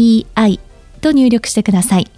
[0.00, 0.60] ZENTOKEIEI
[1.00, 2.10] と入力してください。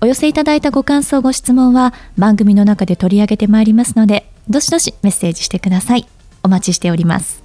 [0.00, 6.06] お寄せいただいたご感想、ご質問は番組の中で取り上げてまいりますので、どしどしメッセージしてください。
[6.42, 7.42] お待ちしております。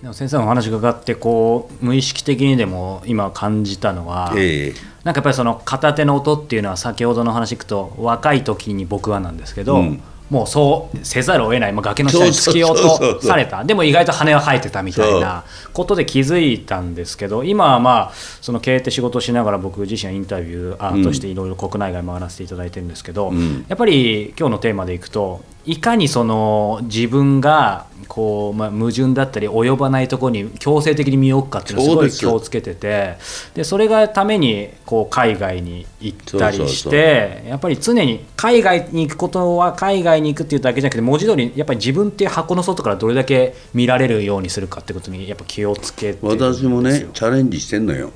[0.00, 13.64] でも先生のお話伺ってこう無意識的にでも今感じたのは、えー、なんかやっぱりその片手の音っていうのは先ほどの話いくと若い時に僕はなんですけど、うんもうそうせざるを得ない、まあ、崖の下に突き落とされた。
[13.64, 33.18] でも意外と羽は生えてたみたいなことで気づいたんですけど今はまあその経営って仕事をしながら僕自身はインタビューアーとしていろいろ国内外回らせていただいてるんですけど、うん、やっぱり今日のテーマでいくといかにその自分がこう、まあ、矛盾だったり及ばないところに強制的に身を置くかっていうのをすごい気をつけてて
[33.54, 48.10] でそれがためにこう海外に行ったりしてやっぱり常に海外に行くことは海外に行くっていうだけじゃなくて文字通りやっぱり自分っていう箱の外からどれだけ見られるようにするかってことにやっぱ気をつけて私もねチャレンジしてんのよ。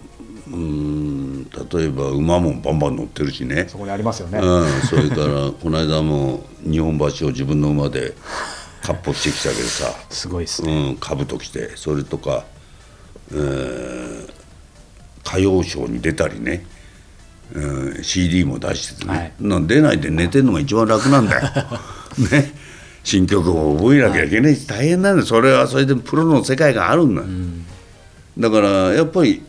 [0.50, 0.91] うん
[1.52, 3.66] 例えば馬もバンバン乗ってるしね。
[3.68, 8.14] そこにありますよね、うん、それから この間も日本橋を自分の馬で
[8.82, 9.94] かっ歩してきたけどさ。
[10.10, 11.76] すごいっすね、うん、兜着て。
[11.76, 12.44] それとか、
[13.32, 14.28] えー、
[15.24, 16.66] 歌謡ショーに出たりね、
[17.54, 21.48] うん、CD も出しててね、はい、出ないで寝てるのが一番楽なんだよ。
[22.30, 22.54] ね。
[23.04, 25.26] 新曲を覚えなきゃいけないし、大変なんだよ。
[25.26, 27.64] それはそれでプロの世界があるんだ、うん、
[28.38, 29.42] だからやっぱり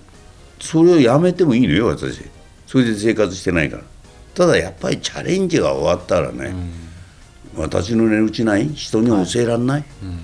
[0.59, 2.21] それをやめてもいいのよ私。
[2.67, 3.83] それで生活してないから。
[4.33, 6.55] ただやっぱりチャレンジが終わったらね、
[7.55, 7.61] うん。
[7.61, 8.67] 私の値打ちない？
[8.73, 9.85] 人に教えられない、はい。
[10.03, 10.19] うん、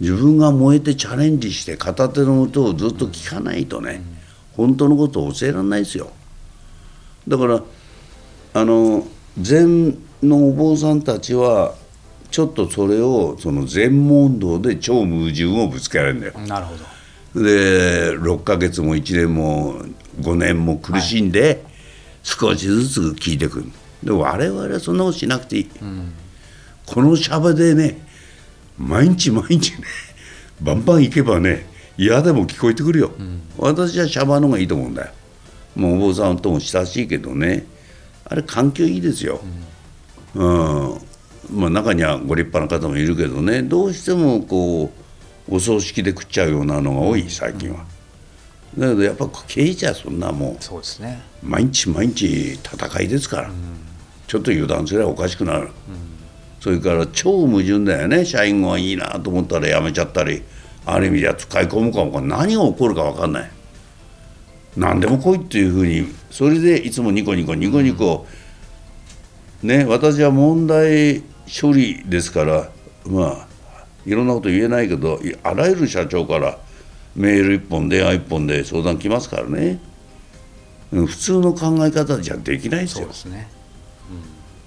[0.00, 4.02] 自分が燃えてチャレンジして片手の音をずっと聞かないとね、
[4.58, 6.10] うん、本当のことを教えられないですよ。
[7.26, 7.62] だから
[8.54, 9.06] あの
[9.40, 11.74] 禅のお坊さんたちは
[12.30, 16.38] ちょっとそれをその禅問答で超矛盾をぶつけられるんだよ。
[16.40, 16.84] なるほど
[17.34, 19.82] で6ヶ月も1年も
[20.20, 21.64] 5年も苦しんで、
[22.22, 23.66] 少しずつ聞いてくる。
[24.02, 26.12] で我々はそんなことしなくていい、うん。
[26.86, 28.06] このシャバでね
[28.78, 29.78] 毎日毎日ね
[30.60, 31.66] バンバン行けばね
[31.96, 35.12] 嫌でも聞こえてくるよ、うん、私はシャバの方がいいと思うんだよ。
[35.74, 37.66] もうお坊さんとも親しいけどね
[38.24, 39.40] あれ環境いいですよ、
[40.34, 41.00] うん、うん、
[41.50, 44.90] まあ中にはご立派な方もいるけどねどうしてもこう
[45.50, 47.84] お葬式で食っちゃうようなのが多い最近は、
[48.76, 51.22] だけどやっぱ経営者はそんなもうそうですね。
[51.42, 53.50] 毎日毎日戦いですから、
[54.26, 55.68] ちょっと油断すればおかしくなる、
[56.60, 58.24] それから超矛盾だよね。
[58.24, 60.42] 社員がいいなと思ったら辞めちゃったり
[60.84, 63.50] ある意味では使い込むかも何が起こるか分かんない。
[64.76, 68.26] 何でも来いっていうふうにそれでいつもニコニコニコニコ、
[69.62, 71.22] ね私は問題
[71.60, 72.70] 処理ですから
[73.04, 73.48] まあ
[74.08, 76.58] いろんなこと言えないけどあらゆる社長から
[77.14, 79.80] メール一本電話一本で相談来ますからね。
[80.90, 83.04] 普通の考え方じゃできないですよ。
[83.04, 83.48] そうですね。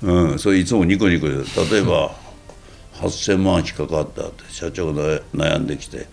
[0.03, 2.11] うん、それいつもニコニコで例えば
[2.95, 6.07] 8,000万引っかかったって社長が悩んできて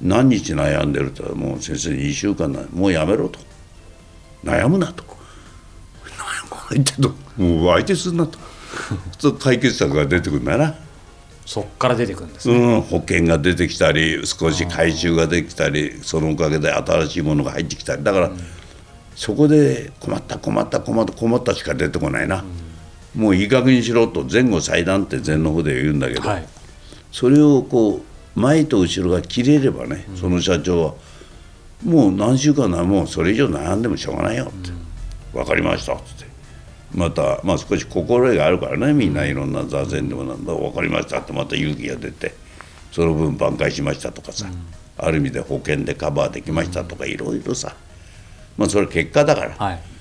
[0.00, 3.40] 何日悩んでるってもう先生2週間なもうやめろと。
[4.44, 5.04] 悩むなと。
[6.68, 8.38] 相手ともう相手するなと。
[9.18, 10.74] と解決策が出てくるんだな
[11.44, 18.04] そっから出てくるんです、ね、うん、保険が出てきたり少し回収ができたりそのおかげで新しいものが入ってきたり。
[18.04, 18.38] だから、うん、
[19.16, 22.44] そこで困った困った困った困ったしか出てこないな。
[23.16, 23.22] うん。
[23.22, 26.46] もういい加減にしろと前後祭壇って禅の方で言うんだけど、はい、
[27.10, 28.00] それをこ
[28.36, 30.94] う前と後ろが切れればね、その社長は
[31.84, 34.76] もう何週間なもうそれ以上悩んでもしょうがないよって、うん、
[35.32, 36.31] 分かりましたって
[36.94, 42.34] またまあ少し心得があるからねみんないろんな座禅でもなんだ分かりましたってまた勇気が出て
[42.90, 47.74] その分挽回しましたとかさ、うん、ある意味で保険でカバーできましたとかいろいろさ
[48.56, 49.54] まあそれ結果だから。
[49.54, 49.92] はい。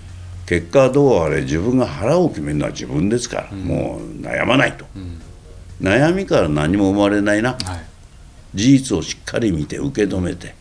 [0.52, 5.22] 結果どうあれ自分が腹を決めるのは自分ですから、うん、もう悩まないと、うん、
[5.80, 7.60] 悩みから何も生まれないな、はい、
[8.54, 10.54] 事実をしっかり見て受け止めて、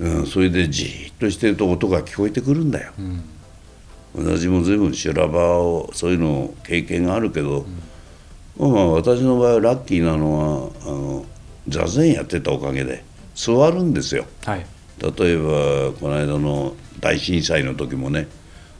[0.00, 3.22] うん、それでじっとしてると音が聞こえてくるんだよ、うん、
[4.14, 7.66] 私も随分修羅場をそういうの経験があるけど、
[8.58, 11.24] まあ私の場合はラッキーなのはあの
[11.68, 14.66] 座禅やってたおかげで座るんですよ、はい、
[15.00, 18.26] 例えばこの間の大震災の時もね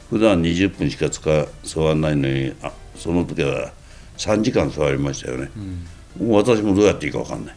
[0.09, 3.71] 普段20分しか使わないのにあその時は
[4.17, 5.51] 3時間座りましたよね、
[6.19, 7.55] うん、私もどうやっていいか分かんない。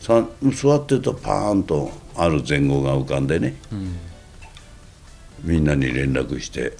[0.00, 3.89] 座ってるとパーンとある前後が浮かんでね、うん、
[5.42, 6.76] みんなに連絡して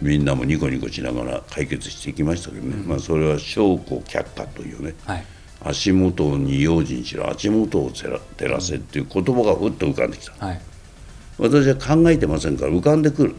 [0.00, 5.24] みんなもニコニコしながら解決していきましたけどね、うん、まあ、それは証拠却下というね、はい、
[5.62, 8.10] 足元に用心しろ足元を照
[8.48, 10.60] らせっていう言葉がふっと浮かんできた、はい、
[11.38, 13.34] 私は考えてませんから浮かんでくる、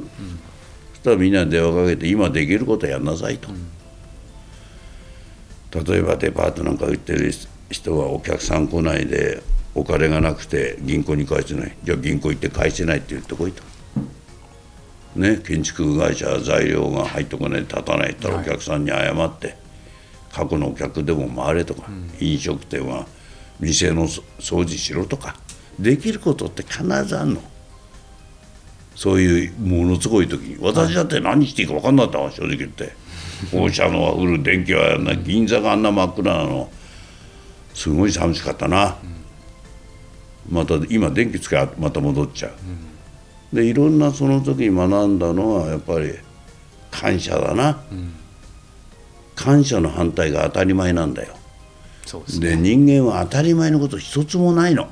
[0.94, 3.50] そしたらみんなに電話かけて今できることやんなさいと。
[5.74, 7.31] 例えばデパートなんか売ってる
[7.69, 9.42] 人はお客さん来ないで
[9.74, 11.78] お金がなくて銀行に返せない。
[11.84, 13.63] じゃあ銀行行って返せないって言ってこいと。
[15.16, 19.58] ね、建築会社材料が入ってこない立たないったらお客さんに謝って、はい、
[20.31, 23.06] 過去のお客でも回れとか、うん、飲食店は
[23.60, 25.36] 店の掃除しろとか
[25.78, 27.42] できることって必ずあるの。
[28.96, 32.94] そういうものすごい時に私だって何していいか分かんなかったわ正直言って。
[33.52, 36.69] 放射能は降る電気はな銀座があんな真っ暗なの。
[37.74, 38.98] すごい寂しかったな、
[40.50, 42.52] また今電気つけまた戻っちゃう、
[43.53, 46.13] でいろんなその時に学んだのはやっぱり
[46.89, 47.81] 感謝だな、
[49.36, 51.36] 感謝の反対が当たり前なんだよ。
[52.39, 54.88] で、ね、人間は当たり前のこと一つもないの。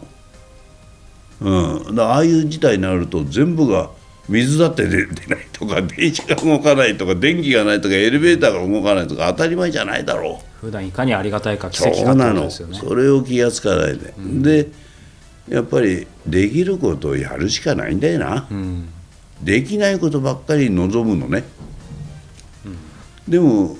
[1.41, 3.91] うん、だああいう事態になると全部が
[4.27, 10.65] 水だって出ないとか電車が動かないとか電気がないとかエレベーターが動かないとか当たり前じゃないだろう。
[10.67, 12.77] 普段いかにありがたいか奇跡かってですよね。
[12.77, 14.67] それを気が付かないで、うん、で
[15.49, 18.89] やっぱりできることをやるしかないんだよな、うん、
[19.41, 21.43] できないことばっかり望むのね、
[22.65, 23.75] うん、でも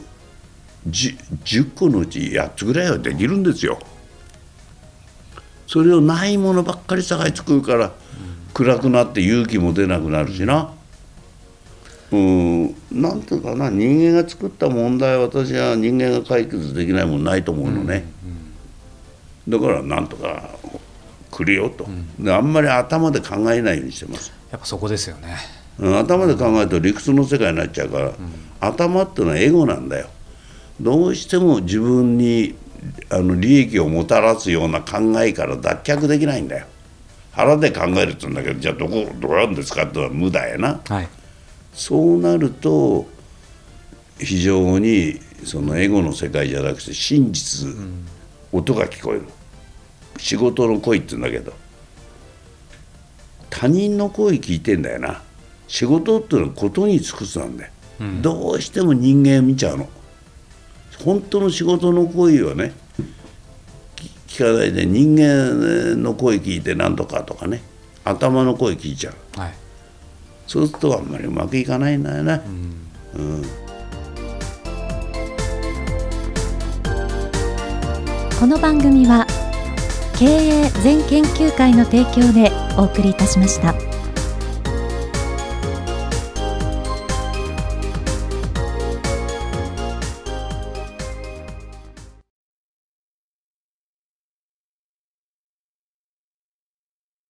[0.88, 3.80] 10, 10個のうち8つぐらいはできるんですよ。
[5.68, 7.92] それをないものばっかり探し作るから
[8.56, 10.74] 暗くなって勇気も出なくなるしな。
[12.12, 18.12] うんなんていうかな人間が作った問題私は人間が解決できないもんないと思うのね、
[19.48, 20.50] うんうん、だからなんとか
[21.40, 24.34] 来るよと、うん、であんまり頭で考えないようにしてます。
[24.52, 25.38] やっぱそこですよね、
[25.78, 28.14] うん、頭で考えると理屈の世界になっちゃうから、うん、
[28.60, 30.10] 頭っていうのはエゴなんだよ。
[30.82, 32.56] どうしても自分に
[33.10, 36.66] あの利益をもたらすような考えから脱却できないんだよ。
[37.32, 41.08] 腹で考えるって言うんだけどじゃあどこどうやるんですかってのは無駄やな、はい、
[41.74, 43.08] そうなると
[44.18, 48.08] 非常にそのエゴの世界じゃなくて真実、うん、
[48.52, 49.26] 音が聞こえる
[50.20, 51.54] 仕事の声って言うんだけど
[53.50, 55.24] 他人の声聞いてんだよな。
[55.68, 57.72] 仕事っていうのはことに尽くすなんだよ、
[58.02, 59.90] うん、どうしても人間見ちゃうの。
[61.04, 62.74] 本当の仕事の声はね
[64.28, 67.62] 聞かないで人間の声聞いて何とかとかね
[68.04, 69.54] 頭の声聞いちゃう、はい、
[70.48, 72.82] そうするとあんまりうまくいかないんだよね、うん、
[73.14, 73.44] うん、
[78.40, 79.26] この番組は
[80.20, 83.74] 経営全研究会の提供でお送りいたしました。